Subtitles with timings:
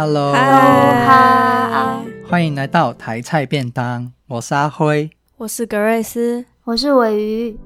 [0.00, 4.12] Hello，嗨，欢迎来到台菜便当。
[4.28, 7.58] 我是阿辉，我是格瑞斯，我是尾鱼。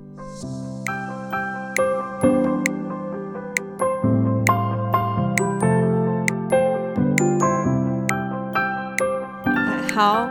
[9.94, 10.26] 好，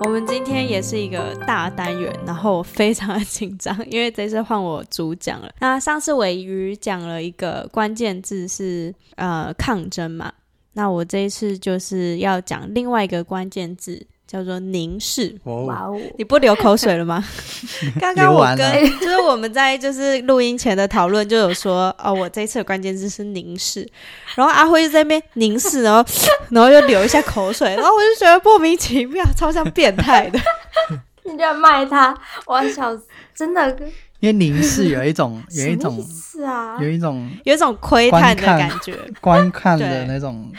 [0.00, 5.50] 我们今天也是一个大单元，然后我非常的紧张，因为这次换我主讲了。
[5.60, 10.30] 那上次尾鱼讲了一个关键字是呃抗争嘛，
[10.76, 14.06] 那我这一次就是要讲另外一个关键字。
[14.26, 15.96] 叫做凝视，哇哦！
[16.18, 17.24] 你不流口水了吗？
[18.00, 23.88] 刚刚我跟就是我们在就是录音前的讨论就有说哦，我这一次的关键字是凝视，
[24.34, 26.04] 然后阿辉就在那边凝视，然后
[26.50, 30.40] 然后又流一下口水，然后我就觉得莫名其妙，超像变态的。
[31.22, 32.12] 你在卖他，
[32.46, 33.78] 我要笑死，真的。
[34.26, 40.52] 因为凝视有一种 有一种是啊，有一种有一种窥探的感觉，观看的那种。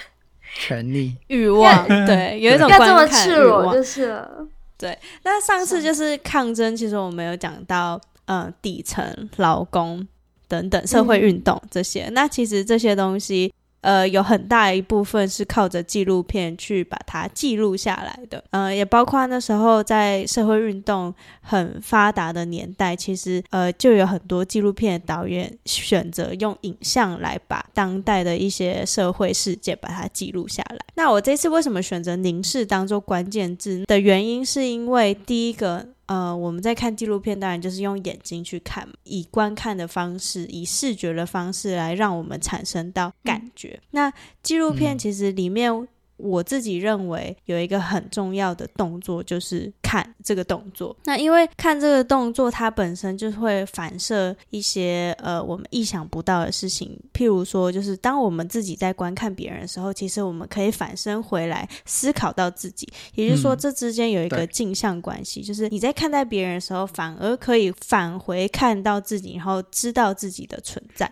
[0.59, 4.47] 权利欲望， 对，有一种观看欲望，要这么赤裸就是了。
[4.75, 10.07] 对，那上次就是抗争，其实我们有讲到，呃，底层劳工
[10.47, 13.53] 等等社会运动这些，嗯、那其实这些东西。
[13.81, 18.44] 呃，有很大一部分是靠着纪录片去把它记录下来的。
[18.50, 30.78] 呃，也包括那时候在社会运动很发达的年代，其实呃就有很多纪录片导演选择用影像来把当代的一些社会事件把它记录下来。
[30.95, 35.88] 那我这次为什么选择凝视当做关键字的原因，是因为第一个。
[36.08, 43.80] 呃，我们在看纪录片，当然就是用眼睛去看，以观看的方式，以视觉的方式来让我们产生到感觉。
[43.81, 45.88] 嗯、那纪录片其实里面。
[46.17, 50.95] 我自己认为有一个很重要的动作，就是看这个动作。
[51.05, 56.99] 那因为看这个动作，它本身就会反射一些呃我们意想不到的事情。
[57.13, 62.87] 譬如说，就是当我们自己在观看别人的时候，其实我们可以反身回来思考到自己。
[63.13, 71.11] 也就是说，这之间有一个镜像关系，嗯、就是你在看待别人的时候，反而可以返回看到自己，然后知道自己的存在。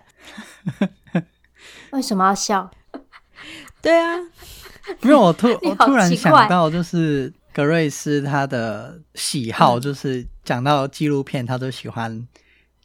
[1.92, 2.72] 为什么要笑？
[3.82, 4.20] 对啊。
[5.02, 12.28] 因为我突 我突然想到，就是格瑞斯他的喜好，就是讲到纪录片，他都喜欢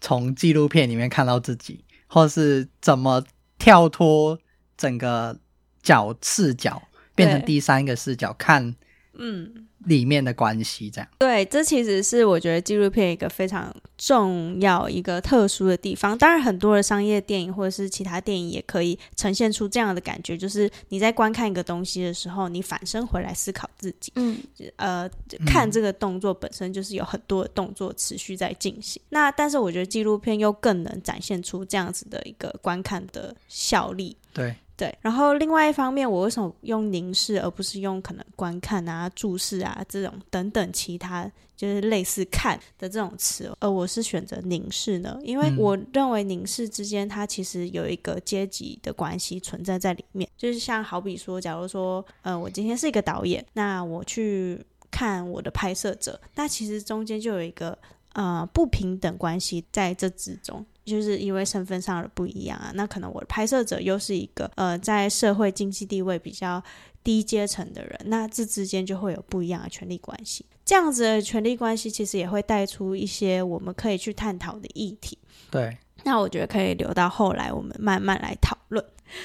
[0.00, 3.22] 从纪录片里面看到自己，或是怎么
[3.59, 4.39] 跳脱
[4.77, 5.39] 整个
[5.83, 6.83] 角视角，
[7.15, 8.75] 变成第三个视角看，
[9.15, 9.66] 嗯。
[9.87, 16.19] 里面的关系，这样对，这其实是我觉得纪录片一个非常重要、一个特殊的地方。
[16.19, 24.12] 当然，很多的商业电影或者是其他电影也可以呈现出这样的感觉，就是你在观看一个东西的时候，你反身回来思考自己。
[24.16, 24.37] 嗯，
[24.76, 25.09] 呃，
[25.47, 29.00] 看这个动作本身就是有很多的动作持续在进行。
[29.04, 34.15] 嗯、那但是我觉得纪录片又更能展现出这样子的一个观看的效力。
[34.34, 34.54] 对。
[34.81, 45.19] 对，然后另外一方面，我为什么用凝视而不是用可能观看啊、注视啊这种等等其他就是类似看的这种词，而我是选择凝视呢？
[45.23, 57.77] 因为我认为凝视之间它其实有一个阶级的关系存在在里面，就是像好比说，假如说，呃，我今天是一个导演，那我去看我的拍摄者，那其实中间就有一个
[58.15, 60.65] 呃不平等关系在这之中。
[60.91, 66.62] 就是因为身份上的不一样啊，那可能我的拍摄者又是一个呃，在社会经济地位比较
[67.05, 70.45] 低阶层的人，那这之间就会有不一样的权利关系。
[70.65, 75.17] 这样子的权利关系其实也会带出一些我们可以去探讨的议题。
[75.51, 78.84] 对，那我觉得可以留到后来我们慢慢来讨论。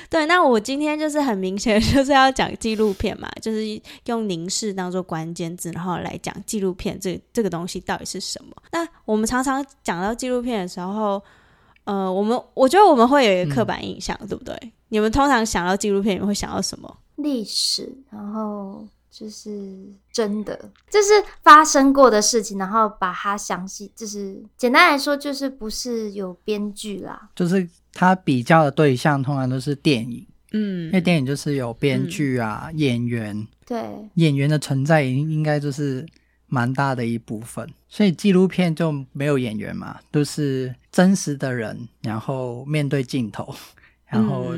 [0.09, 8.56] 对，那我今天就是很明显 就是要讲纪录片嘛，就是用凝视当做关键字，然后来讲纪录片这这个东西到底是什么。
[8.72, 11.22] 那我们常常讲到纪录片的时候。
[11.85, 14.56] 呃，我们我觉得我们会有一个刻板印象，嗯、对不对？
[14.90, 16.97] 你们通常想到纪录片，你们会想到什么？
[17.16, 19.50] 历史，然后就是
[20.12, 20.57] 真的，
[20.90, 21.09] 就是
[21.44, 33.84] 发生过的事情，然后把它详细，就是简单来说，就是不是有编剧啦，就是他比较的对象通常都是电影，嗯，因为电影就是有编剧啊、嗯、演员，对，
[34.16, 36.05] 演员的存在应应该就是。
[36.47, 43.53] 蛮大的一部分，所以纪录片就没有演员嘛，都是真实的人，然后面对镜头，
[44.06, 44.53] 然后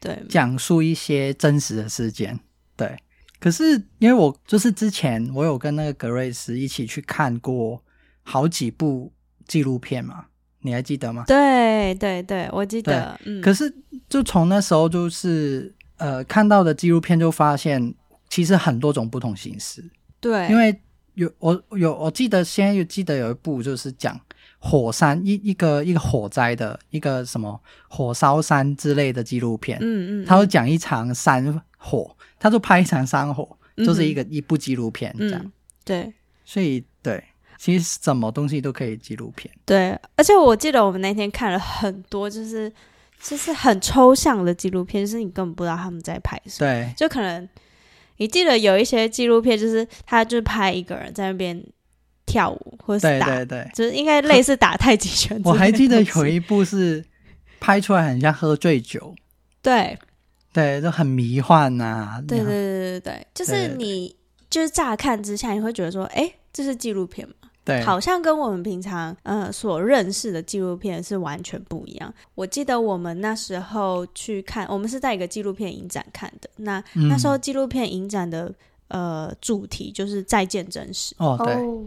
[0.00, 2.38] 对讲述一些真实的事件。
[2.76, 2.96] 对，
[3.38, 7.80] 可是因为我就是之前我有跟那个格瑞斯一起去看过
[8.24, 9.12] 好几部
[9.46, 10.26] 纪录片嘛，
[10.62, 11.24] 你还记得吗？
[11.28, 13.18] 对对对，我记得。
[13.24, 13.72] 嗯，可是
[14.08, 17.94] 就从那时候就是呃看到的纪录片就发现，
[18.28, 19.88] 其实很多种不同形式。
[20.20, 20.76] 对，因为。
[21.14, 24.18] 有我有我记得，现在有记得有一部就是讲
[24.58, 35.40] 火山一一个一个火灾的一个什么火烧山之类的纪录片，嗯嗯，他会讲一场山火，他就拍一场山火，嗯、就是一个一部纪录片这样。
[35.42, 35.52] 嗯、
[35.84, 36.14] 对，
[36.44, 37.22] 所以对，
[37.58, 39.52] 其实什么东西都可以纪录片。
[39.64, 42.72] 对，而且我记得我们那天看了很多，就是
[43.20, 46.70] 就是很抽象的纪录片，就是你根本不知道他们在拍什么。
[46.70, 47.48] 对，就可能
[48.22, 51.62] 你记得有一些纪录片，就是他就拍一个人在那边。
[52.24, 55.38] 跳舞或是打，对对对，就是应该类似打太极拳。
[55.44, 57.04] 我还记得有一部是
[57.60, 59.12] 拍出来很像喝醉酒，
[59.60, 59.98] 对
[60.52, 62.22] 对，就很迷幻呐、啊。
[62.26, 64.14] 对对对对对，就是你
[64.48, 67.34] 就是乍看之下你会觉得说，哎，这是纪录片吗？
[67.64, 72.12] 对，好像跟我们平常呃所认识的纪录片是完全不一样。
[72.34, 76.50] 我记得我们那时候去看，我们是在一个纪录片影展看的。
[76.56, 78.52] 那、嗯、那时候纪录片影展的。
[78.88, 81.82] 呃，主题就是再见真实哦，对，oh.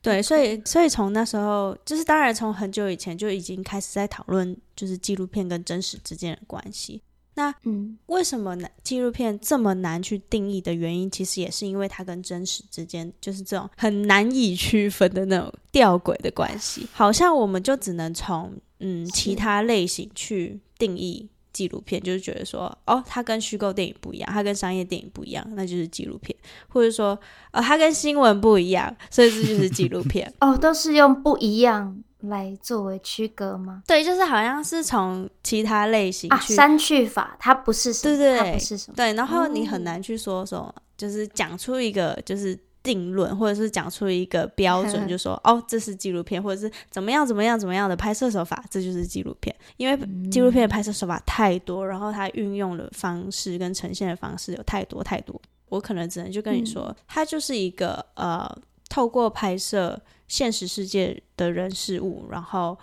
[0.00, 7.02] 对，所以所以从那时候，就是当然从很久以前就已经开始在讨论，就是纪录片跟真实之间的关系。
[7.38, 8.68] 那嗯，为什么呢？
[8.82, 21.28] 纪录片这么难去定义的原因，其实也是因为它跟真实之间就是这种很难以区分的那种吊诡的关系，好像我们就只能从嗯其他类型去定义。
[21.50, 26.32] 纪录片就是觉得说，哦，它跟虚构电影不一样，它跟商业电影不一样，那就是纪录片；
[26.68, 27.18] 或者说，
[27.52, 30.32] 哦，它跟新闻不一样，所以这就是纪录片。
[30.40, 33.82] 哦，都是用不一样来作为区隔吗？
[33.86, 42.58] 对，就是好像是从其他类型去啊，删去法，它不是什么，对对，它不是什么，对，然后你很难去说什么，就是讲出一个就是。
[42.80, 49.54] 定论，或者是讲出一个标准， 就说哦，这是纪录片，或者是怎么样怎么样怎么样的拍摄手法，这就是纪录片。
[49.76, 55.38] 因为纪录片的拍摄手法太多，然后它运用的方式跟呈现的方式有太多太多，
[55.68, 58.48] 我可能只能就跟你说，它就是一个呃，
[58.88, 62.78] 透过拍摄现实世界的人事物，然后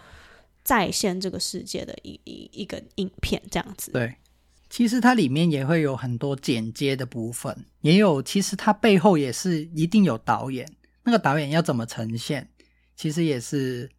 [0.64, 3.92] 再现这个世界的一一一个影片这样子。
[3.92, 4.16] 对。
[4.68, 10.68] 其实它里面也会有很多剪接的部分，也有其实它背后也是一定有导演，
[11.04, 12.50] 那个导演要怎么呈现，
[12.96, 13.90] 其实也是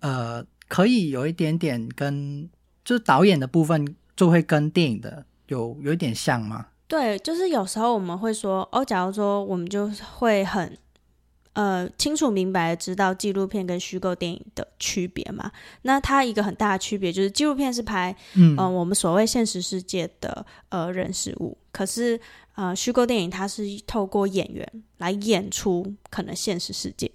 [0.00, 2.48] 呃可以有一点点跟
[2.84, 6.68] 就是导演的部分就会跟电影的有有一点像吗？
[6.88, 10.76] 对，就是有时候我们会说哦，假如说我们就会很。
[11.58, 15.50] 呃，清楚明白的知道纪录片跟虚构电影的区别嘛？
[15.82, 22.20] 那它一个很大的区别就是，纪录片是拍嗯、呃、我们所谓现实世界的呃人事物，可是
[22.54, 24.64] 呃虚构电影它是透过演员
[24.98, 27.10] 来演出可能现实世界。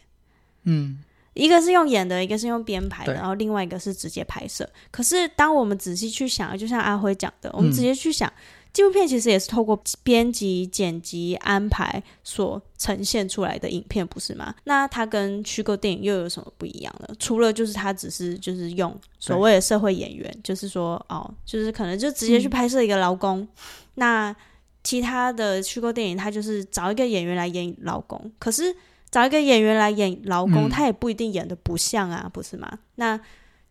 [0.64, 1.00] 嗯，
[1.36, 4.70] 一个是用演的，一个是用编排的，然后另外一个是直接拍摄。
[4.92, 8.28] 可是当我们仔细去想，就像阿辉讲的，我们直接去想。
[8.30, 8.44] 嗯
[8.74, 14.54] 纪录片其实也是透过编辑、剪辑、安排所呈现出来的影片，不是吗？
[14.64, 17.08] 那它跟虚构电影又有什么不一样呢？
[17.20, 23.42] 除了就是它只是就是用所谓的社会演员，就是说哦，就是可能就直接去拍摄一个劳工。
[23.42, 23.48] 嗯、
[23.94, 24.36] 那
[24.84, 28.32] 其他的虚构电影，它就是找一个演员来演劳工。
[28.40, 28.76] 可是
[29.12, 32.80] 找一个演员来演劳工，他、嗯、也不一定演的不像啊，不是吗？
[32.96, 33.20] 那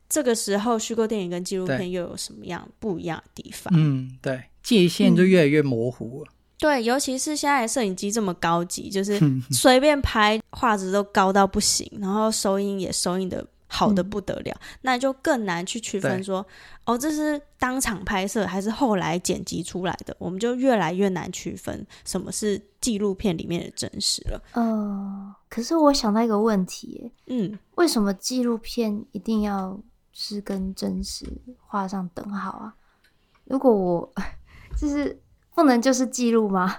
[0.08, 3.72] 这个时候，虚构电影跟纪录片又有什么样不一样的地方？
[3.76, 4.40] 嗯，对。
[4.62, 6.30] 界限就越来越模糊了。
[6.30, 9.20] 嗯、对，尤其是现在摄影机这么高级，就是
[9.50, 16.46] 随便拍画质都高到不行，然后收音也收音的好的不得了，嗯、那就更难去区分说，
[16.84, 24.42] 哦，这是当场拍摄还是后来剪辑出来的，我们就越来越难区分什么是纪录片里面的真实了。
[24.52, 29.81] 呃，可是我想到一个问题，嗯，为什么纪录片一定要
[30.12, 31.26] 是跟真实
[31.66, 32.74] 画上等号啊？
[33.44, 34.12] 如果我
[34.76, 35.20] 就是
[35.55, 36.76] 不能就是记录吗？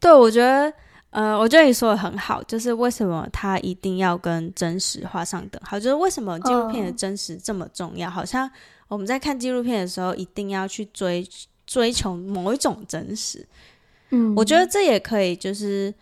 [0.00, 0.72] 对，我觉得，
[1.10, 5.78] 呃，我觉得你说的很好，就是为什么它一定要跟真实画上等号？
[5.78, 8.14] 就是为什么纪录片的真实这么重要？Oh.
[8.16, 8.50] 好像
[8.88, 11.26] 我们在看纪录片的时候，一定要去追
[11.66, 13.46] 追求某一种真实。
[14.10, 15.94] 嗯，我觉得这也可以，就是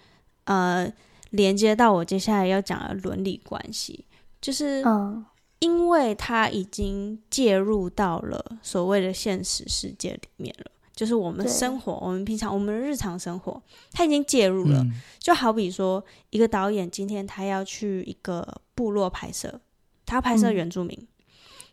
[0.45, 0.93] 呃，
[1.31, 4.05] 连接到我接下来要讲的伦理关系，
[4.41, 5.25] 就是嗯。
[5.63, 5.71] Oh.
[5.71, 14.81] 因为他已经介入到了所谓的现实世界里面了，就是我们生活，我们平常我们日常生活，他已经介入了。
[14.81, 19.61] 嗯、就好比说，一个导演今天他要去一个部落拍摄，
[20.05, 21.09] 他拍摄原住民，嗯、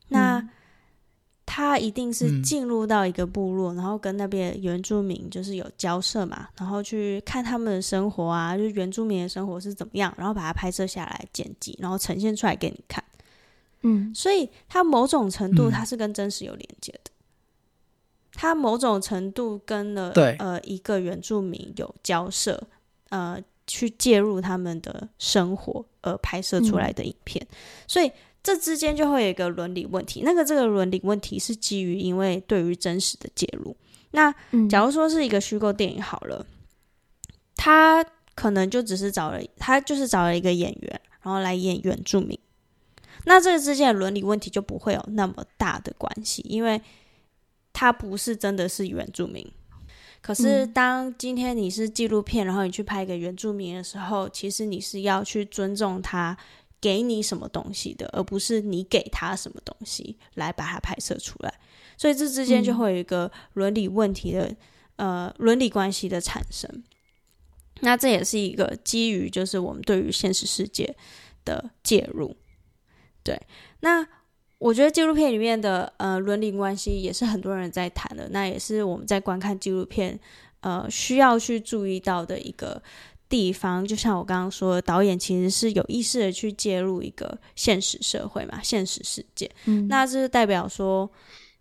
[0.09, 0.49] 那
[1.47, 13.03] 他一定是进入到一个部落，嗯、然后跟那边原住民就是有交涉嘛，然后去看他们的生活啊，就是原住民的生活是怎么样，然后把它拍摄下来、剪辑，然后呈现出来给你看。
[13.81, 17.11] 嗯，所以它某种程度它是跟真实有连接的，
[18.33, 20.35] 它、嗯、某种程度跟了对。
[20.39, 22.61] 呃一个原住民有交涉，
[23.09, 27.55] 呃去介入他们的生活而拍摄出来的影片，嗯、
[27.87, 30.21] 所以这之间就会有一个伦理问题。
[30.23, 33.75] 那个这个伦理问题是基于因为对于真实的介入。
[34.11, 34.33] 那
[34.69, 36.45] 假如说是一个虚构电影好了，
[37.55, 42.37] 他可能就只是找了他就是找了一个演员，然后来演原住民。
[43.25, 46.81] 那这个之间的伦理问题就不会有那么大的关系，因为
[47.73, 49.45] 他不是真的是原住民。
[50.21, 56.37] 可是当今天你是纪录片，然后你去拍一个原住民的时候，其实你是要去尊重他
[56.81, 61.53] 给你什么东西的，而不是你给他什么东西来把它拍摄出来。
[61.97, 64.53] 所以这之间就会有一个伦理问题的，
[64.97, 66.83] 呃，伦理关系的产生。
[67.81, 70.95] 那这也是一个基于就是我们对于现实世界
[71.45, 72.35] 的介入。
[73.29, 73.39] 对，
[73.81, 74.03] 那
[74.57, 80.19] 我觉得纪录片里面的呃伦理关系也是很多人在谈的，那也是我们在观看纪录片
[80.61, 82.81] 呃需要去注意到的一个
[83.29, 83.85] 地方。
[83.85, 89.47] 就像我刚刚说的，导演其实是有意识的去介入一个现实社会嘛，现实世界。
[89.65, 91.07] 嗯，那这是代表说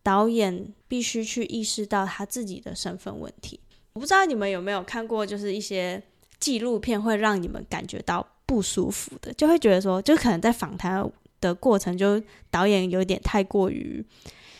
[0.03, 3.61] 导演必须去意识到他自己的身份问题。
[3.93, 6.03] 我不知道你们有没有看过，就是一些
[6.41, 11.09] 纪录片会让你们感觉到不舒服的，就会觉得说，就可能在访谈。
[11.41, 14.05] 的过程，就导演有点太过于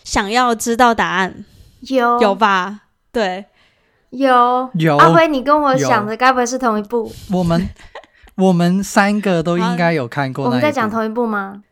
[0.05, 1.45] 想要知道答案，
[1.81, 2.83] 有有吧？
[3.13, 3.45] 对，
[4.11, 4.97] 有有。
[4.97, 7.13] 阿辉，你跟我想的该不会是同一部？
[7.33, 7.69] 我们
[8.37, 10.45] 我们三个都应该有看过。
[10.45, 11.63] 我们在讲同一部吗？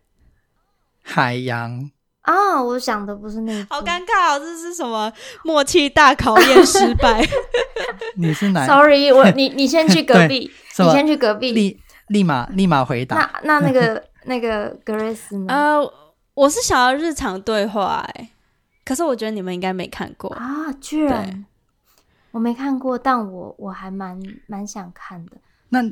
[1.03, 1.91] 海洋
[2.23, 3.75] 啊，我想的不是那部。
[3.75, 5.13] 好尴尬哦，这是什么
[5.45, 7.25] 默契大考验失败？
[8.17, 13.41] 你是哪？Sorry，我 你你先去隔壁，你先去隔壁，立立马立马回答。
[13.45, 14.03] 那那那个。
[14.27, 15.47] 那个格瑞斯呢？
[15.49, 15.93] 呃，
[16.35, 18.31] 我是想要日常对话哎，
[18.85, 21.45] 可是我觉得你们应该没看过啊，居然
[22.33, 25.33] 我没看过，但我我还蛮蛮想看的。
[25.71, 25.83] 那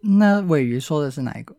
[0.00, 1.54] 那尾鱼说的是哪一个？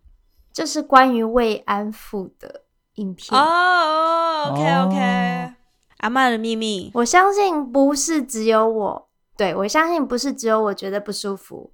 [0.51, 2.63] 就是关于慰安妇的
[2.95, 4.49] 影片哦。
[4.51, 5.53] OK OK，
[5.97, 11.71] 阿嬷的秘密，我相信不是只有我，对，我相信不是只有我觉得不舒服。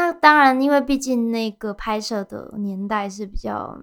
[0.00, 3.78] 那当然，因为毕竟那个拍摄的年代是比较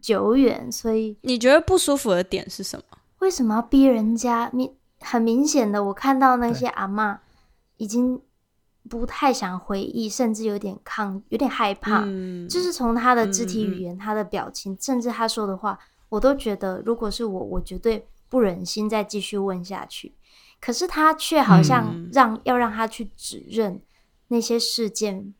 [0.00, 2.96] 久远，所以你觉得不舒服的点是什么？
[3.18, 4.48] 为什么要逼人家？
[4.54, 7.20] 明很明显的，我看到那些阿妈
[7.76, 8.18] 已经
[8.88, 12.02] 不太想回忆，甚至有点抗，有点害怕。
[12.06, 15.78] 嗯，就是从他的肢体语言、他的表情，甚至他说的话，
[16.08, 20.14] 我都觉得，如果是我，我绝对不忍心再继续问下去。
[20.62, 23.82] 可是他却好像让要让他去指认。
[24.28, 25.34] 那些事件，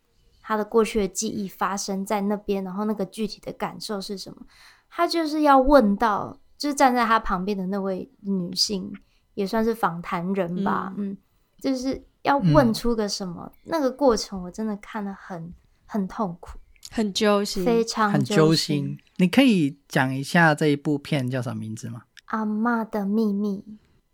[0.52, 4.42] 他的过去的记忆发生在那边，然后那个具体的感受是什么？
[4.90, 8.92] 他就是要问到，就是站在他旁边的那位女性，
[9.32, 11.16] 也算是访谈人吧，嗯，嗯，
[11.59, 13.50] 就是要问出个什么？
[13.50, 15.54] 嗯、那个过程我真的看得很
[15.87, 16.59] 很痛苦，
[16.90, 18.99] 很揪心，非常很揪心。
[19.16, 22.02] 你可以讲一下这一部片叫什么名字吗？
[22.26, 23.64] 阿妈的秘密。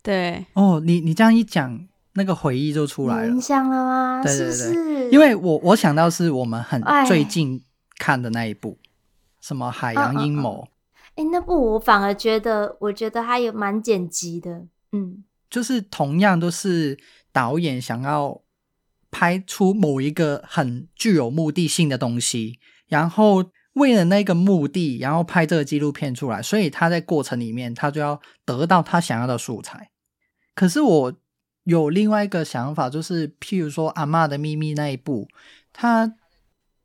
[0.01, 1.88] 对，哦，你你这样一讲。
[2.13, 4.23] 那个回忆就出来了，印象了吗？
[4.23, 7.63] 对对对，是是因为我我想到是我们很最近
[7.97, 8.77] 看的那一部，
[9.39, 10.67] 什么海洋阴谋？
[11.15, 16.97] 哎、欸，那部我反而觉得，我觉得它也蛮剪辑的，嗯，就是同样都是
[17.31, 18.41] 导演想要
[19.11, 29.91] 拍出某一个很具有目的性的东西，然后为了那个目的，然后拍这个纪录片出来，所以他在过程里面他就要得到他想要的素材，
[30.55, 31.13] 可是我。
[31.63, 35.27] 有另外一个想法，就是譬如说《阿嬷的秘密》那一部，
[35.71, 36.15] 它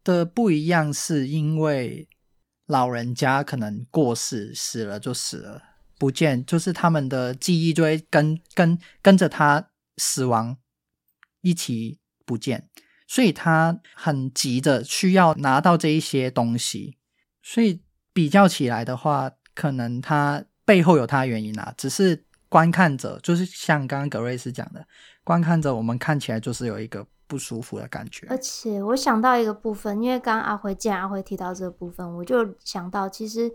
[0.02, 2.06] 的不一样是因为
[2.66, 5.62] 老人家可能过世，死了就死了，
[5.98, 10.58] 不见，就是他们的记忆就会跟跟跟着他死亡
[11.40, 12.68] 一起不见，
[13.06, 16.98] 所以他很急着需要拿到这一些东西，
[17.42, 17.80] 所以
[18.12, 22.26] 比较起来的话，可能他背后有他原因啊，只是。
[22.54, 24.86] 观看者就是像刚刚格瑞斯讲的，
[25.24, 28.28] 观看者我们看起来就是有一个不舒服的感觉。
[28.30, 33.50] 而且我想到一个部分，因为刚刚阿辉既然阿辉提到这个部分，我就想到其实，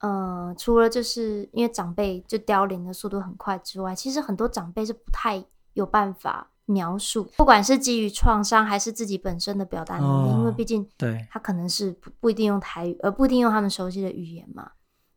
[0.00, 14.72] 呃，除了就是因为长辈就凋零的速度很快之外，其实很多长辈是不太有办法描述，不管是基于创伤还是自己本身的表达能力，因为毕竟对他可能是不不一定用台语，而不一定用他们熟悉的语言嘛。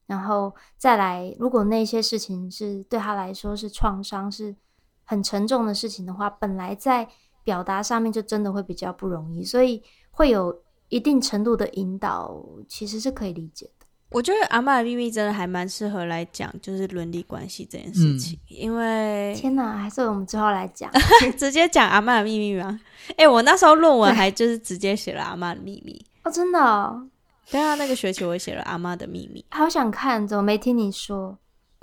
[0.09, 4.55] 然后再来，如果那些事情是对他来说是创伤，是
[5.05, 7.07] 很沉重的事情的话，本来在
[7.43, 13.85] 表达上面就真的会比较不容易，所以会有一定程度的引导，其实是可以理解的。
[14.09, 20.91] 我觉得阿妈的秘密真的还蛮适合来讲，就是伦理关系这件事情，嗯、因为天哪，还是我们之后来讲，
[21.37, 22.81] 直接讲阿妈的秘密吗？
[23.09, 27.07] 哎、欸，我那时候论文还就是直接写了阿妈的秘密哦，真的、哦，
[27.51, 31.37] 对啊，那个学期我也写了阿妈的秘密，好想看，怎么没听你说？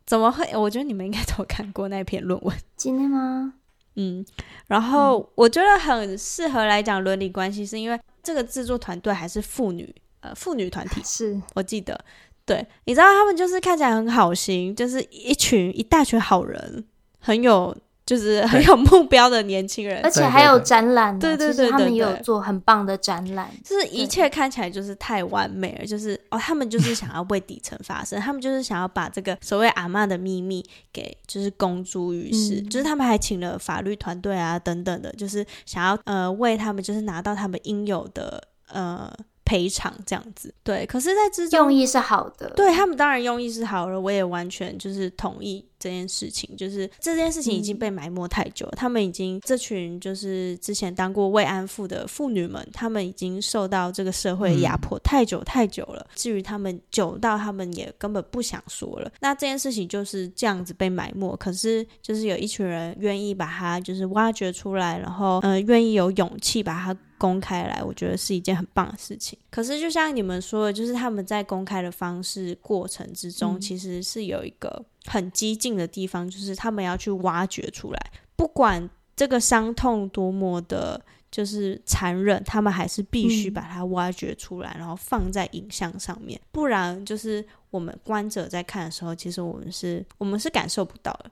[0.04, 0.48] 怎么会？
[0.56, 3.54] 我觉得你们应该都看过那篇论文，今天吗？
[3.96, 4.24] 嗯，
[4.68, 9.94] 然后我觉得很适合来讲伦理关系，是因为这个制作团队还是妇女。
[10.20, 11.98] 呃妇女团体 是我记得，
[12.44, 16.84] 对，你知道他们就是看起来很好心，就是一群一大群好人，
[17.20, 38.40] 很有就是很有目标的年轻人，而且还有展览，对对对，他们也有做很棒的展览，就是一切看起来就是太完美了，就是哦，他们就是想要为底层发声， 他们就是想要把这个所谓阿嬷的秘密给就是公诸于世，嗯、就是他们还请了法律团队啊等等的，就是想要呃为他们就是拿到他们应有的
[38.72, 39.12] 呃。
[39.48, 66.96] 赔偿这样子，对，可是，在之中用意是好的，对他们当然用意是好了，我也完全就是同意这件事情，就是这件事情已经被埋没太久了，嗯、他们已经这群就是之前当过慰安妇的妇女们，他们已经受到这个社会压迫太久太久了，嗯、至于他们久到他们也根本不想说了，那这件事情就是这样子被埋没，可是就是有一群人愿意把它就是挖掘出来，然后嗯，愿意有勇气把它。
[67.18, 69.38] 公开来，我觉得是一件很棒的事情。
[69.50, 91.30] 可是，就像你们说的，就是他们在公开的方式过程之中，其实是有一个很激进的地方，就是他们要去挖掘出来，不管这个伤痛多么的，就是残忍，他们还是必须把它挖掘出来，然后放在影像上面，不然就是我们观者在看的时候，其实我们是我们是感受不到的。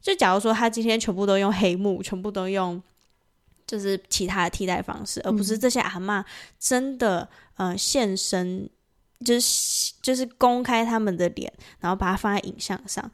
[0.00, 2.82] 就假如说他今天全部都用黑幕，全部都用。
[3.66, 6.24] 就是其他的替代方式，而不是这些阿嬷
[6.58, 8.68] 真的呃现身，
[9.24, 13.10] 就是就是公开他们的脸，然后把它放在影像上。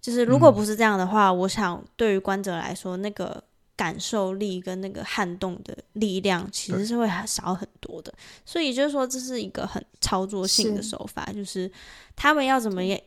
[0.00, 3.42] 就是如果不是这样的话，嗯、我想对于观者来说，那个
[3.74, 8.12] 感受力跟那个撼动的力量其实是会少很多的。
[8.44, 11.70] 所以就是说，这是一个很操作性的手法，是就是
[12.14, 12.98] 他们要怎么样。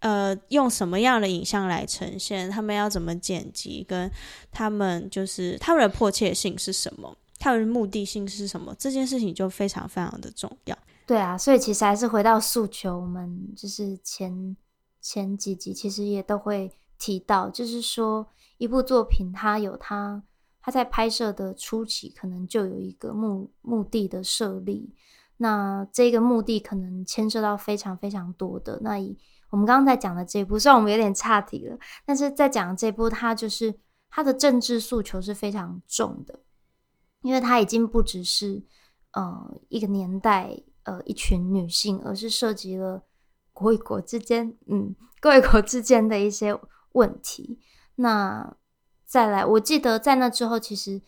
[0.00, 2.50] 呃，用什么样的影像来呈现？
[2.50, 3.82] 他们要怎么剪辑？
[3.88, 4.10] 跟
[4.52, 7.16] 他们就是他们的迫切性是什么？
[7.38, 8.76] 他们的目的性是什么？
[8.78, 10.76] 这件事情就非常非常的重要。
[11.06, 14.56] 对啊，所以其实还是回到诉求，我们就是前
[15.00, 20.22] 前几集其实也都会提到，就是说一部作品它有它
[20.62, 24.94] 它在拍摄的初期可能就有一个目目的的设立，
[25.36, 29.18] 那这个目的可能牵涉到非常非常多的那以。
[29.50, 33.72] 我们刚刚在讲的这部，虽然我们有点岔题了，但是在讲这部，它就是
[34.10, 36.40] 它的政治诉求是非常重的，
[37.20, 38.60] 因为它已经不只是
[39.12, 43.02] 呃一个年代呃一群女性，而是涉及了
[43.52, 46.58] 国与国之间，嗯，国与国之间的一些
[46.92, 47.58] 问题。
[47.96, 48.56] 那
[49.04, 51.02] 再来，我记得在那之后，其实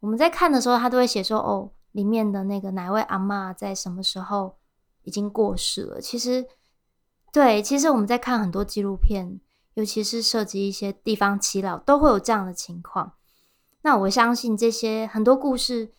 [0.00, 4.56] 我们在看的时候，他都会写说，哦，里面的那个哪位阿嬷在什么时候
[5.02, 6.00] 已经过世了。
[6.00, 6.46] 其实。
[7.32, 9.40] 对，其实我们在看很多纪录片，
[9.74, 13.14] 尤其是涉及一些地方耆老，都会有这样的情况。
[13.82, 15.90] 那我相信这些很多故事，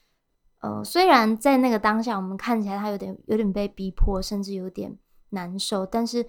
[0.66, 4.98] 呃，虽然在那个当下我们看起来他有点有点被逼迫，甚至有点
[5.30, 6.26] 难受，但是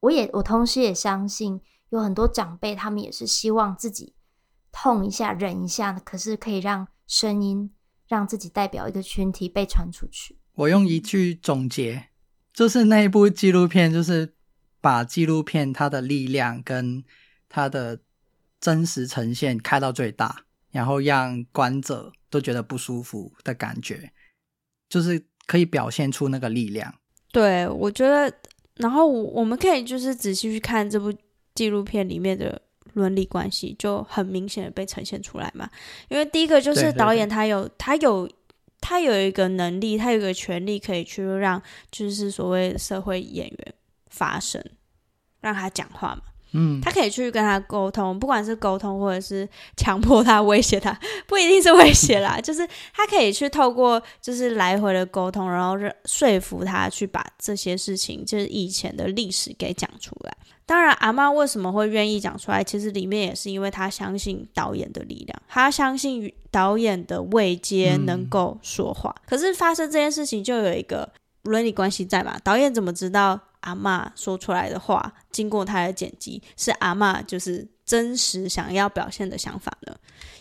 [0.00, 4.14] 我也我同时也相信，有很多长辈他们也是希望自己
[4.72, 7.70] 痛一下、忍一下，可是可以让声音
[8.06, 10.38] 让自己代表一个群体被传出去。
[10.54, 12.06] 我用一句总结。
[12.50, 14.34] 就是那一部纪录片，就是
[14.80, 17.04] 把纪录片它的力量跟
[17.48, 18.00] 它的
[18.58, 24.12] 真实呈现开到最大，然后让观者都觉得不舒服的感觉，
[24.88, 26.94] 就是可以表现出那个力量。
[27.32, 28.32] 对，我觉得，
[28.76, 31.12] 然后我们可以就是仔细去看这部
[31.54, 32.60] 纪录片里面的
[32.94, 35.68] 伦理关系，就很明显的被呈现出来嘛。
[36.08, 38.28] 因为第一个就是导演他有，他有。
[38.80, 43.74] 他有一个能力，他有一个权利，可以去让就是所谓社会演员
[44.08, 44.64] 发声，
[45.40, 46.22] 让他讲话嘛。
[46.52, 60.36] 嗯，他可以去跟他沟通，不管是沟通或者是强迫他、威胁他， 不一定是威胁啦，就是他可以去透过就是来回的沟通，然后说服他去把这些事情，就是以前的历史给讲出来。
[60.64, 62.62] 当然，阿妈为什么会愿意讲出来？
[62.62, 69.14] 其实里面也是因为他相信导演的力量，他相信导演的位阶能够说话。
[69.16, 71.10] 嗯、可是发生这件事情，就有一个
[71.44, 72.38] 伦理关系在嘛？
[72.44, 73.40] 导演怎么知道？
[73.60, 79.96] 阿嬷说出来的话，经过他的剪辑，是阿嬷就是真实想要表现的想法呢？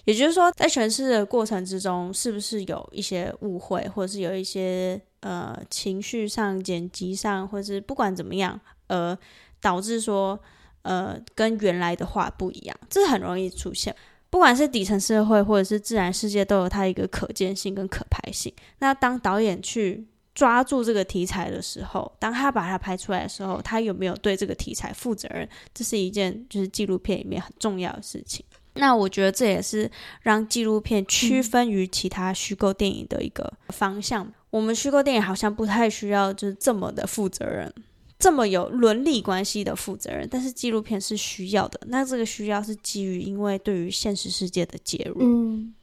[0.05, 9.17] 也就是说，在诠释的过程之中，是不是有一些误会，或者是有一些呃情绪上、剪辑上，或是不管怎么样，呃，
[9.59, 10.39] 导致说
[10.83, 13.93] 呃跟原来的话不一样，这很容易出现。
[14.29, 18.53] 不管是底层社会或者是自然世界，都有它一个可见性跟可拍性。
[18.79, 20.05] 那当导演去
[20.37, 25.49] 抓住这个题材的时候，当他把它拍出来的时候，他有没有对这个题材负责任？
[25.73, 28.45] 这是一件就是纪录片里面很重要的事情。
[28.75, 29.89] 那我觉得这也是
[30.21, 34.31] 让纪录片区分于其他虚构电影的一个方向。
[34.51, 37.73] 我们虚构电影好像不太需要就是这么的负责任，
[38.19, 41.79] 这么有伦理关系的负责任，但是纪录片是需要的。
[41.87, 45.17] 那这个需要是基于因为对于现实世界的介入。
[45.21, 45.73] 嗯，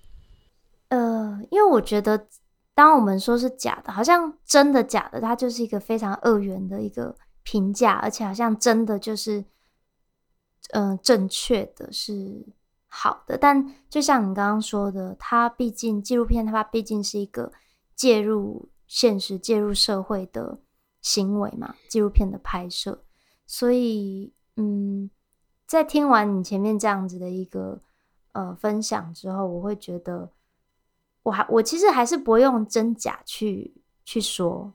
[0.91, 2.29] 呃，因为我觉得。
[2.75, 9.45] 当我们说是假的，好像真的假的，它就是一个非常二元的一个评价，而且好像真的就是，
[10.73, 12.45] 嗯、呃，正确的是
[12.89, 13.39] 好的。
[13.39, 17.53] 但就像你刚刚说的，它毕竟纪录片，它毕竟是一个
[17.95, 20.59] 介入现实、介入社会的
[21.01, 23.05] 行为嘛，纪录片的拍摄。
[23.47, 25.09] 所以，嗯，
[25.65, 27.81] 在听完你前面这样子的一个
[28.33, 30.33] 呃分享之后，我会觉得。
[31.25, 34.73] 我还我其实还是不会用真假去去说，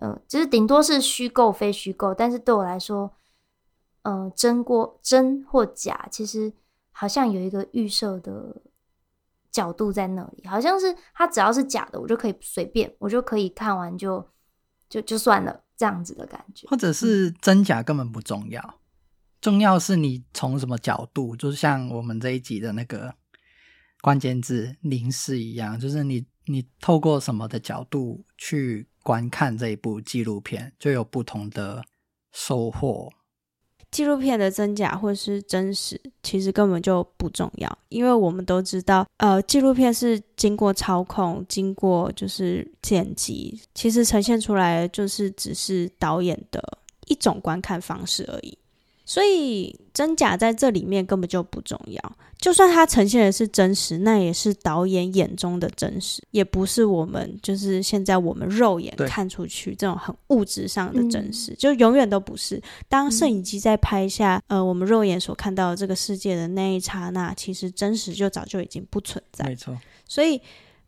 [0.00, 3.10] 嗯、呃，就是顶多是虚构非虚构，但是对我来说，
[4.02, 6.52] 嗯、呃，真过真或假，其实
[6.90, 8.60] 好像有一个预设的
[9.52, 14.28] 角度在那里，好像是它只要是假的，我就可以随便，我就可以看完就
[14.88, 18.80] 就就算了这样子的感觉，或者是真假根本不重要，
[19.40, 23.14] 重要是你从什么角度，就是像我们这一集的那个。
[24.04, 31.82] 关键字凝视一样，就是你你透过什么的角度去观看这一部纪录片，就有不同的
[32.30, 33.10] 收获。
[33.90, 46.60] 纪录片的真假或是真实，其实根本就不重要，因为我们都知道，呃，纪录片是经过操控、经过就是剪辑，其实呈现出来就是只是导演的
[47.06, 48.58] 一种观看方式而已。
[49.04, 62.60] 所以真假在这里面根本就不重要，就算它呈现的是真实，那也是导演眼中的真实，也不是我们就是现在我们肉眼看出去这种很物质上的真实，对就永远都不是。
[62.88, 69.44] 当摄影机在拍下、嗯、呃我们肉眼所看到的这个世界的那一刹那，其实真实就早就已经不存在。
[69.44, 69.76] 没错。
[70.08, 70.40] 所以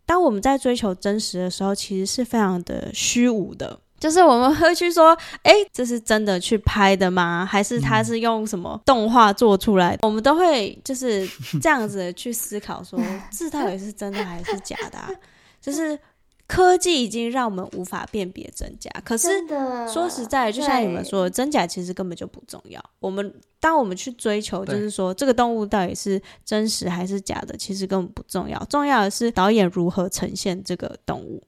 [0.06, 3.78] 当我们在追求真实的时候，其实是非常的虚无的。
[4.06, 7.44] 就是我们会去说，哎，这是真的去拍的吗？
[7.44, 9.96] 还是他是用什么动画做出来的？
[9.96, 11.28] 嗯、我们都会就是
[11.60, 15.10] 这样子去思考说，说这到底是真的还是假的、啊？
[15.60, 15.98] 就是
[16.46, 18.88] 科技已经让我们无法辨别真假。
[19.04, 19.28] 可是
[19.92, 22.80] 说实在，就像你们说的，真假其实根本就不重要。
[23.00, 28.64] 我们当我们去追求，就是说这个动物到底是真实还是假的，其实根本不重要。
[28.70, 31.42] 重要的是导演如何呈现这个动物。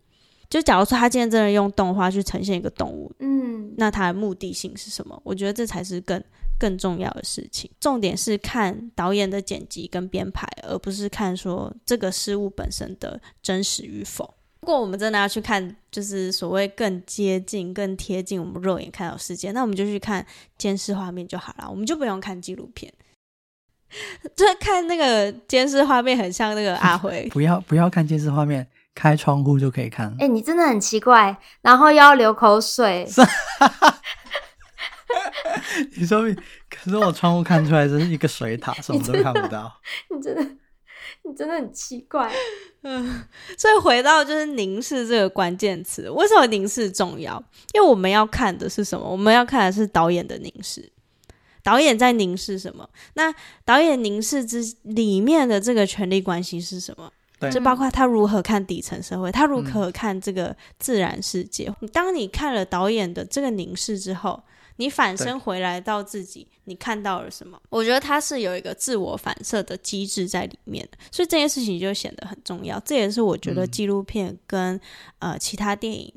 [0.50, 5.20] 就假如说他今天真的用动画去呈现一个动物，嗯，那他的目的性是什么？
[5.24, 6.22] 我觉得这才是更
[6.58, 7.70] 更重要的事情。
[7.78, 14.34] 重点是看导演的剪辑跟编排，而不是看说这个事物本身的真实与否。
[14.62, 22.92] 如果我们真的要去看，就是所谓更接近、更贴近我们肉眼看到世界，那我们就去看监视画面就好了，我们就不用看纪录片。
[24.34, 27.28] 就看那个监视画面，很像那个阿辉。
[27.32, 28.66] 不要不要看监视画面。
[28.98, 30.08] 开窗户就可以看。
[30.18, 33.06] 哎、欸，你真的很奇怪，然后又要流口水。
[35.96, 36.20] 你说，
[36.68, 39.72] 可是我窗户看出来这是一个水塔，什么都看不到。
[40.10, 40.42] 你真的，
[41.22, 42.28] 你真的很奇怪。
[42.82, 43.22] 嗯，
[43.56, 47.40] 所以回到就是凝视这个关键词，为什么凝视重要？
[47.74, 49.08] 因为我们要看的是什么？
[49.08, 50.92] 我们要看的是导演的凝视。
[51.62, 52.90] 导演在凝视什么？
[53.14, 53.32] 那
[53.64, 57.12] 导演凝视之里面的这个权力关系是什么？
[57.52, 61.72] 就包括他如何看底层社会，他如何看这个自然世界。
[61.80, 64.42] 嗯、当你看了导演的这个凝视之后，
[64.76, 67.60] 你反身回来到自己，你看到了什么？
[67.68, 72.78] 我觉得他是有一个自我反射的机制在里面的，所以这件事情就显得很重要。
[72.80, 74.76] 这也是我觉得纪录片跟、
[75.20, 76.12] 嗯、呃其他电影，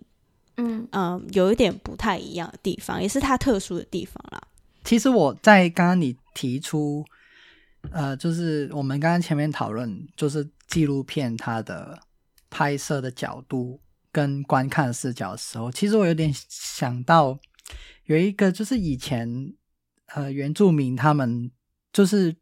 [0.58, 4.42] 嗯嗯、呃，有一点不太一样的地方，也是它特殊的地方啦。
[4.84, 7.06] 其实我在刚刚你提出，
[7.92, 10.50] 呃，就是我们刚刚前面讨论，就是。
[10.72, 12.00] 纪录片它的
[12.50, 17.38] 拍摄的角度跟观看视角的时候，其实我有点想到
[18.06, 19.54] 有一个，就是以前
[20.16, 21.52] 呃原住民他们
[21.92, 22.34] 就是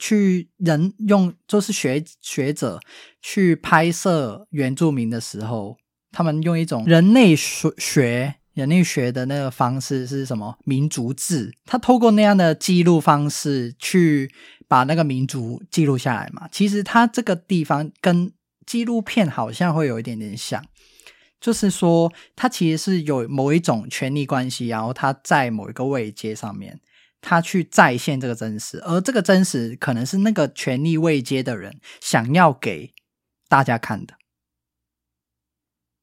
[0.00, 2.80] 去人用，就是学学者
[3.22, 5.76] 去拍摄原住民的时候，
[6.10, 10.58] 他们用一种人类学学人类学的那个方式是什么？
[10.64, 14.32] 民族志，他透过那样的记录方式去。
[14.68, 18.32] 把那个民族记录下来嘛，其实他这个地方跟
[18.66, 20.60] 纪录片好像会有一点点像，
[21.40, 26.80] 就是说他其实是有某一种权力关系，然后他在某一个位阶上面，
[27.20, 32.92] 他去再现这个真实，而这个真实可能是那个权力位阶的人想要给
[33.48, 34.14] 大家看的。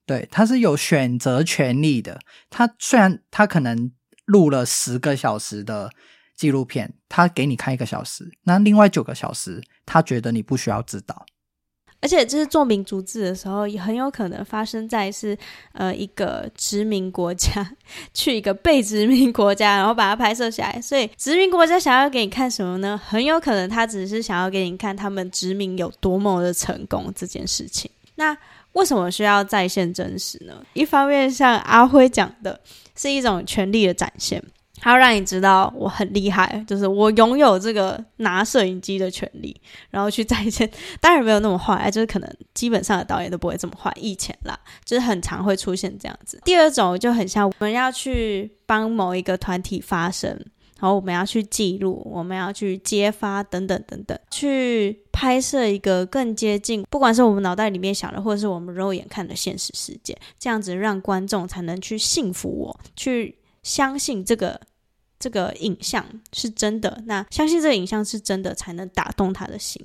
[0.05, 2.19] 对，他是有选择权利的。
[2.49, 3.91] 他虽然他可能
[4.25, 5.89] 录了十个小时的
[6.35, 11.25] 纪录片，他给你看一个小时，那另外九个小时，他觉得你不需要知道。
[12.01, 15.37] 而且，就是做民族志的时候，也很有可能发生在是
[15.71, 17.65] 呃一个殖民国家
[18.13, 20.81] 去一个被殖民国家，然后把它拍摄下来。
[20.81, 22.99] 所以，殖民国家想要给你看什么呢？
[23.01, 27.89] 很有可能他只是想要给你看他们殖民有多么的成功这件事情。
[28.15, 28.37] 那
[28.73, 30.53] 为什么需要再现真实呢？
[30.73, 32.59] 一方面，像阿辉讲的，
[32.95, 34.43] 是一种权力的展现。
[34.81, 39.55] 他要让你知道我很厉害，就是我拥有这个拿摄影机的权利，
[39.89, 40.69] 然后去再现。
[40.99, 43.89] 当然没有那么坏，就是可能基本上的导演都不会这么坏。
[43.95, 46.37] 以前啦，就是很常会出现这样子。
[46.43, 50.37] 第二种就很像我们要去帮某一个团体发声，
[50.83, 64.59] 然后我们要去记录，我们要去揭发等等等等，去拍摄一个更接近，不管是我们脑袋里面想的，或者是我们肉眼看的现实世界，这样子让观众才能去信服我，去相信这个。
[65.19, 69.81] 这个影像是真的，那相信这个影像是真的，才能打动他的心。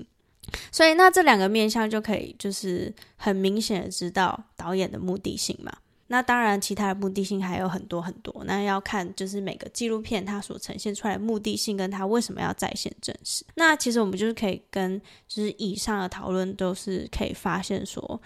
[0.72, 5.72] 所以，那这两个面向就可以就是很明显的知道导演的目的性嘛。
[6.10, 8.42] 那当然，其他的目的性还有很多很多。
[8.44, 13.44] 那要看就是每个纪录片它所呈现出来的目的性，跟它为什么要再现真实。
[13.54, 18.20] 那其实我们就是可以跟就是以上的讨论都是可以发现说，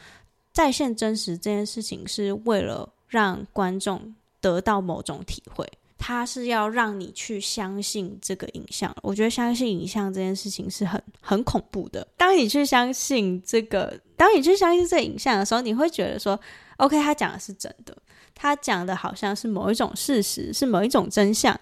[0.53, 5.69] 再现真实这件事情是为了让观众得到某种体会。
[6.05, 12.05] 它是要让你去相信这个影像，我觉得相信影像这件事情是很很恐怖的。
[12.17, 16.39] 当你去相信这个，当你去相信这个影像的时候，你会觉得说
[16.77, 17.97] ，OK，他讲的是真的，
[18.35, 21.59] 他讲的好像是某一种事实，是某一种真相。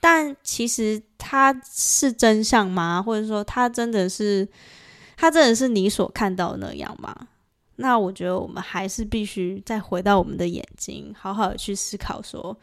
[0.00, 3.02] 但其实他是真相吗？
[3.02, 4.46] 或者说他真的是，
[5.16, 7.28] 他真的是你所看到的那样吗？
[7.76, 12.56] 那我觉得我们还是必须再回到我们的眼睛，好好的去思考说。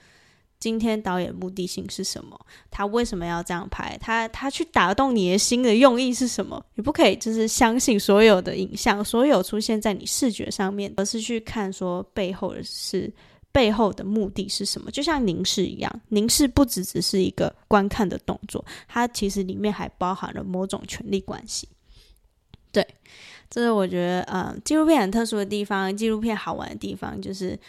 [0.63, 2.39] 今天导演目的性是什么？
[2.71, 3.97] 他为什么要这样拍？
[3.99, 6.65] 他他去打动你的心的用意是什么？
[6.75, 13.11] 你不可以就是相信所有的影像，所有出现在你视觉上面，而是去看说背后的是
[13.51, 14.89] 背后的目的是什么？
[14.89, 21.67] 就像凝视一样，凝视不只只是一个观看的动作，它其实里面还包含了某种权力关系。
[22.71, 22.87] 对，
[23.49, 27.59] 这是我觉得，嗯，纪录片很特殊的地方，纪录片好玩的地方就是。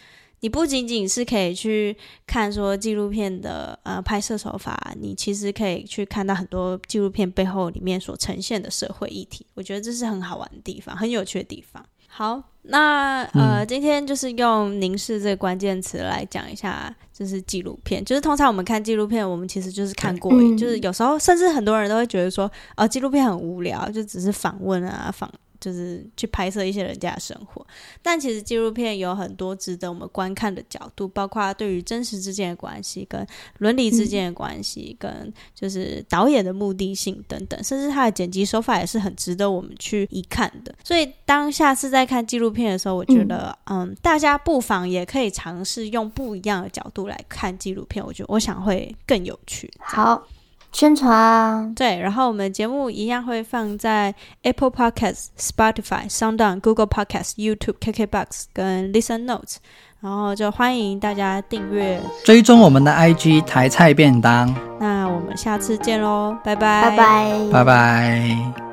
[0.45, 9.43] 你不仅仅是可以去看说纪录片的呃拍摄手法，你其实可以去看到很多纪录片背后里面所呈现的社会议题。
[9.55, 11.83] 我觉得这是很好玩的地方，很有趣的地方。
[12.05, 18.05] 好，那呃、嗯、今天就是用凝视这个关键词来讲一下，就是纪录片。
[18.05, 25.27] 就是通常我们看纪录片，我们其实就是看过瘾，就是有时候甚至很多人都会觉得说，哦，纪录片很无聊，就只是访问啊访。
[25.65, 27.65] 就是去拍摄一些人家的生活，
[28.03, 33.25] 但其实纪录片有很多值得我们观看的角度，包括对于真实之间的关系、跟
[33.57, 40.75] 伦理之间的关系、嗯、跟就是导演的目的性等等，甚至他的剪辑手法也是很值得我们去一看的。
[40.83, 49.73] 所以当下次在看纪录片的时候，我觉得，嗯，嗯，大家不妨也可以尝试用不一样的角度来看纪录片，我觉得我想会更有趣。
[49.79, 50.27] 好。
[50.75, 59.55] 宣传对，然后我们节目一样会放在 Apple Podcasts、Spotify、SoundOn、Google Podcasts、YouTube、KKBox 跟 Listen Notes，
[60.01, 64.53] 然后就欢迎大家订阅、追踪我们的 IG 台菜便当。
[64.77, 68.64] 那我们下次见喽，拜拜，拜拜，拜拜。